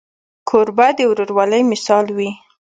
کوربه 0.49 0.87
د 0.97 0.99
ورورولۍ 1.11 1.61
مثال 1.71 2.05
وي. 2.17 2.29